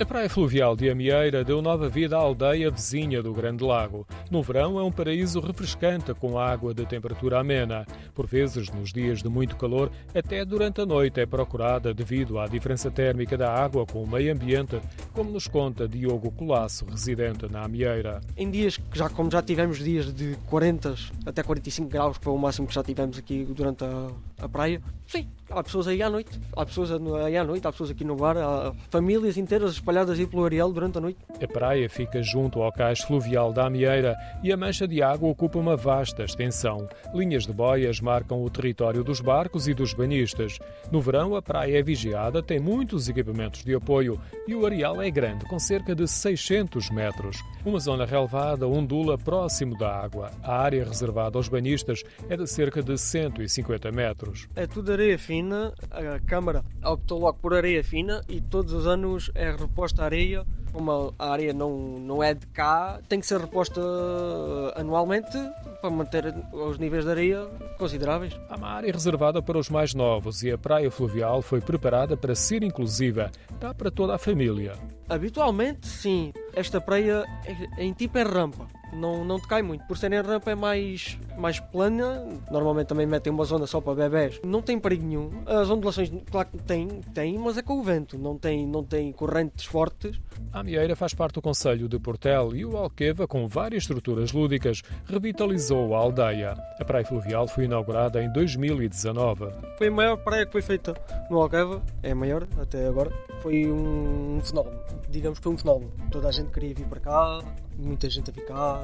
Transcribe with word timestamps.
A 0.00 0.06
praia 0.06 0.30
fluvial 0.30 0.74
de 0.74 0.88
Amieira 0.88 1.44
deu 1.44 1.60
nova 1.60 1.86
vida 1.86 2.16
à 2.16 2.20
aldeia 2.20 2.70
vizinha 2.70 3.22
do 3.22 3.34
Grande 3.34 3.62
Lago. 3.62 4.06
No 4.30 4.42
verão 4.42 4.80
é 4.80 4.82
um 4.82 4.90
paraíso 4.90 5.40
refrescante 5.40 6.14
com 6.14 6.38
água 6.38 6.72
de 6.72 6.86
temperatura 6.86 7.38
amena. 7.38 7.84
Por 8.14 8.26
vezes, 8.26 8.70
nos 8.70 8.94
dias 8.94 9.22
de 9.22 9.28
muito 9.28 9.56
calor, 9.56 9.92
até 10.14 10.42
durante 10.42 10.80
a 10.80 10.86
noite 10.86 11.20
é 11.20 11.26
procurada 11.26 11.92
devido 11.92 12.38
à 12.38 12.46
diferença 12.46 12.90
térmica 12.90 13.36
da 13.36 13.52
água 13.52 13.84
com 13.84 14.02
o 14.02 14.08
meio 14.08 14.32
ambiente, 14.32 14.80
como 15.12 15.30
nos 15.30 15.46
conta 15.46 15.86
Diogo 15.86 16.30
Colasso, 16.30 16.86
residente 16.86 17.46
na 17.52 17.64
Amieira. 17.64 18.22
Em 18.38 18.50
dias 18.50 18.78
que 18.78 18.98
já 18.98 19.10
como 19.10 19.30
já 19.30 19.42
tivemos 19.42 19.80
dias 19.80 20.14
de 20.14 20.34
40 20.46 20.94
até 21.26 21.42
45 21.42 21.90
graus, 21.90 22.16
que 22.16 22.24
foi 22.24 22.32
o 22.32 22.38
máximo 22.38 22.66
que 22.66 22.72
já 22.72 22.82
tivemos 22.82 23.18
aqui 23.18 23.44
durante 23.44 23.84
a, 23.84 24.08
a 24.38 24.48
praia, 24.48 24.80
sim, 25.06 25.28
há 25.50 25.62
pessoas 25.62 25.88
aí 25.88 26.02
à 26.02 26.08
noite, 26.08 26.40
há 26.56 26.64
pessoas 26.64 26.90
aí 26.90 27.36
à 27.36 27.44
noite, 27.44 27.66
há 27.66 27.72
pessoas 27.72 27.90
aqui 27.90 28.04
no 28.04 28.16
bar, 28.16 28.38
há 28.38 28.72
famílias 28.88 29.36
inteiras 29.36 29.78
espalhadas 29.90 30.18
aí 30.18 30.26
pelo 30.26 30.44
areal 30.44 30.72
durante 30.72 30.98
a 30.98 31.00
noite. 31.00 31.18
A 31.42 31.48
praia 31.48 31.88
fica 31.88 32.22
junto 32.22 32.62
ao 32.62 32.72
cais 32.72 33.00
fluvial 33.00 33.52
da 33.52 33.66
Amieira 33.66 34.16
e 34.42 34.52
a 34.52 34.56
mancha 34.56 34.86
de 34.86 35.02
água 35.02 35.28
ocupa 35.28 35.58
uma 35.58 35.76
vasta 35.76 36.22
extensão. 36.22 36.88
Linhas 37.12 37.46
de 37.46 37.52
boias 37.52 38.00
marcam 38.00 38.42
o 38.42 38.50
território 38.50 39.02
dos 39.02 39.20
barcos 39.20 39.66
e 39.66 39.74
dos 39.74 39.92
banhistas. 39.92 40.58
No 40.92 41.00
verão, 41.00 41.34
a 41.34 41.42
praia 41.42 41.78
é 41.78 41.82
vigiada, 41.82 42.42
tem 42.42 42.60
muitos 42.60 43.08
equipamentos 43.08 43.64
de 43.64 43.74
apoio 43.74 44.20
e 44.46 44.54
o 44.54 44.64
areal 44.64 45.02
é 45.02 45.10
grande, 45.10 45.44
com 45.46 45.58
cerca 45.58 45.94
de 45.94 46.06
600 46.06 46.90
metros. 46.90 47.38
Uma 47.64 47.80
zona 47.80 48.06
relevada 48.06 48.66
ondula 48.68 49.18
próximo 49.18 49.76
da 49.76 49.92
água. 49.92 50.30
A 50.42 50.56
área 50.56 50.84
reservada 50.84 51.36
aos 51.36 51.48
banhistas 51.48 52.02
é 52.28 52.36
de 52.36 52.46
cerca 52.46 52.82
de 52.82 52.96
150 52.96 53.90
metros. 53.90 54.48
É 54.54 54.66
tudo 54.66 54.92
areia 54.92 55.18
fina, 55.18 55.74
a 55.90 56.20
Câmara 56.20 56.64
optou 56.84 57.18
logo 57.18 57.38
por 57.38 57.54
areia 57.54 57.82
fina 57.82 58.22
e 58.28 58.40
todos 58.40 58.72
os 58.72 58.86
anos 58.86 59.30
é 59.34 59.50
reposta 59.80 60.02
a 60.02 60.04
areia. 60.04 60.44
Como 60.72 61.14
a 61.18 61.32
areia 61.32 61.52
não, 61.52 61.98
não 61.98 62.22
é 62.22 62.32
de 62.32 62.46
cá, 62.46 63.00
tem 63.08 63.18
que 63.18 63.26
ser 63.26 63.40
reposta 63.40 63.80
anualmente 64.76 65.36
para 65.80 65.90
manter 65.90 66.32
os 66.52 66.78
níveis 66.78 67.04
de 67.04 67.10
areia 67.10 67.44
consideráveis. 67.76 68.38
Há 68.48 68.56
uma 68.56 68.68
área 68.68 68.92
reservada 68.92 69.42
para 69.42 69.58
os 69.58 69.68
mais 69.68 69.94
novos 69.94 70.44
e 70.44 70.52
a 70.52 70.56
praia 70.56 70.88
fluvial 70.88 71.42
foi 71.42 71.60
preparada 71.60 72.16
para 72.16 72.36
ser 72.36 72.62
inclusiva. 72.62 73.32
Dá 73.58 73.74
para 73.74 73.90
toda 73.90 74.14
a 74.14 74.18
família. 74.18 74.74
Habitualmente, 75.08 75.88
sim. 75.88 76.32
Esta 76.54 76.80
praia 76.80 77.24
é, 77.44 77.82
em 77.82 77.92
tipo 77.92 78.16
é 78.18 78.22
rampa 78.22 78.68
não, 78.92 79.24
não 79.24 79.38
te 79.40 79.46
cai 79.46 79.62
muito. 79.62 79.84
Por 79.86 79.96
ser 79.96 80.12
em 80.12 80.20
rampa 80.20 80.50
é 80.50 80.54
mais, 80.54 81.18
mais 81.38 81.60
plana, 81.60 82.26
normalmente 82.50 82.88
também 82.88 83.06
metem 83.06 83.32
uma 83.32 83.44
zona 83.44 83.66
só 83.66 83.80
para 83.80 83.94
bebés. 83.94 84.40
Não 84.44 84.62
tem 84.62 84.78
perigo 84.78 85.04
nenhum. 85.04 85.30
As 85.46 85.70
ondulações, 85.70 86.10
claro 86.30 86.48
que 86.48 86.58
tem, 86.58 86.88
tem, 87.14 87.38
mas 87.38 87.56
é 87.56 87.62
com 87.62 87.78
o 87.78 87.82
vento, 87.82 88.18
não 88.18 88.36
tem, 88.36 88.66
não 88.66 88.84
tem 88.84 89.12
correntes 89.12 89.64
fortes. 89.64 90.20
A 90.52 90.60
Amieira 90.60 90.96
faz 90.96 91.14
parte 91.14 91.34
do 91.34 91.42
Conselho 91.42 91.88
de 91.88 91.98
Portel 91.98 92.54
e 92.54 92.64
o 92.64 92.76
Alqueva, 92.76 93.26
com 93.26 93.46
várias 93.46 93.84
estruturas 93.84 94.32
lúdicas, 94.32 94.82
revitalizou 95.06 95.94
a 95.94 95.98
aldeia. 95.98 96.54
A 96.78 96.84
praia 96.84 97.04
fluvial 97.04 97.46
foi 97.46 97.64
inaugurada 97.64 98.22
em 98.22 98.32
2019. 98.32 99.46
Foi 99.78 99.88
a 99.88 99.90
maior 99.90 100.16
praia 100.16 100.46
que 100.46 100.52
foi 100.52 100.62
feita 100.62 100.94
no 101.30 101.40
Alqueva, 101.40 101.82
é 102.02 102.10
a 102.12 102.14
maior 102.14 102.46
até 102.60 102.86
agora. 102.86 103.12
Foi 103.42 103.70
um 103.70 104.40
fenómeno, 104.42 104.78
digamos 105.08 105.38
que 105.38 105.44
foi 105.44 105.52
um 105.52 105.58
fenómeno. 105.58 105.92
Toda 106.10 106.28
a 106.28 106.32
gente 106.32 106.50
queria 106.50 106.74
vir 106.74 106.86
para 106.86 107.00
cá, 107.00 107.40
muita 107.78 108.10
gente 108.10 108.30
a 108.30 108.32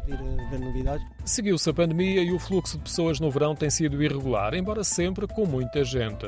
vir 0.00 0.14
a 0.14 0.50
ver 0.50 0.60
novidades. 0.60 1.06
Seguiu-se 1.24 1.68
a 1.70 1.74
pandemia 1.74 2.22
e 2.22 2.32
o 2.32 2.38
fluxo 2.38 2.76
de 2.76 2.84
pessoas 2.84 3.20
no 3.20 3.30
verão 3.30 3.54
tem 3.54 3.70
sido 3.70 4.02
irregular, 4.02 4.54
embora 4.54 4.84
sempre 4.84 5.26
com 5.26 5.46
muita 5.46 5.84
gente 5.84 6.26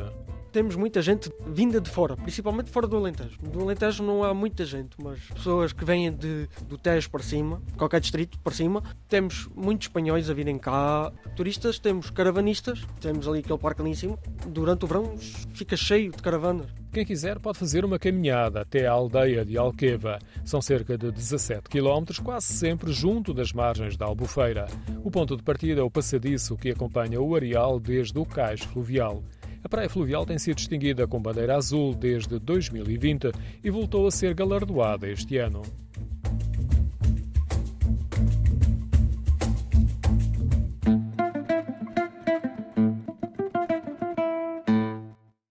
temos 0.55 0.77
muita 0.77 1.03
gente 1.03 1.29
vinda 1.49 1.81
de 1.81 1.91
fora, 1.91 2.17
principalmente 2.17 2.71
fora 2.71 2.87
do 2.87 2.97
Alentejo. 2.97 3.41
Do 3.43 3.63
Alentejo 3.63 4.05
não 4.05 4.23
há 4.23 4.33
muita 4.33 4.65
gente, 4.65 4.91
mas 5.03 5.19
pessoas 5.35 5.73
que 5.73 5.85
vêm 5.85 6.13
de, 6.13 6.49
do 6.69 6.79
Tejo 6.79 7.11
para 7.11 7.25
cima, 7.25 7.61
qualquer 7.77 8.01
distrito 8.01 8.39
para 8.39 8.55
cima. 8.55 8.81
Temos 9.09 9.49
muitos 9.53 9.89
espanhóis 9.89 10.31
a 10.31 10.33
virem 10.33 10.57
cá, 10.57 11.13
turistas, 11.35 11.81
temos 11.81 12.09
caravanistas, 12.09 12.87
temos 13.01 13.27
ali 13.27 13.41
aquele 13.41 13.59
parque 13.59 13.83
ali 13.83 13.91
em 13.91 13.95
cima. 13.95 14.17
Durante 14.47 14.85
o 14.85 14.87
verão 14.87 15.17
fica 15.55 15.77
cheio 15.77 16.13
de 16.13 16.23
caravanas. 16.23 16.67
Quem 16.93 17.05
quiser 17.05 17.41
pode 17.41 17.59
fazer 17.59 17.85
uma 17.85 17.99
caminhada 17.99 18.61
até 18.61 18.87
a 18.87 18.93
aldeia 18.93 19.45
de 19.45 19.59
Alqueva. 19.59 20.21
São 20.45 20.63
cerca 20.63 20.97
de 20.97 21.11
17 21.11 21.69
quilómetros, 21.69 22.21
quase 22.21 22.47
sempre 22.47 22.93
junto 22.93 23.35
das 23.35 23.53
margens 23.53 23.97
da 23.97 24.07
Albufeira. 24.07 24.69
O 25.03 25.11
ponto 25.11 25.37
de 25.37 25.43
partida 25.43 25.81
é 25.81 25.83
o 25.83 25.91
passadiço 25.91 26.57
que 26.57 26.71
acompanha 26.71 27.21
o 27.21 27.35
areal 27.35 27.81
desde 27.81 28.17
o 28.17 28.25
cais 28.25 28.61
fluvial. 28.61 29.21
A 29.65 29.69
praia 29.69 29.89
fluvial 29.89 30.27
tem 30.27 30.39
sido 30.39 30.57
distinguida 30.57 31.07
com 31.09 31.23
bandeira 31.23 31.57
azul 31.57 31.95
desde 31.95 32.39
2020 32.39 33.33
e 33.65 33.71
voltou 33.71 34.07
a 34.07 34.11
ser 34.11 34.35
galardoada 34.35 35.09
este 35.09 35.39
ano. 35.39 35.63